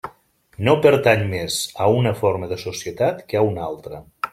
[0.69, 4.07] No pertany més a una forma de societat que a una altra.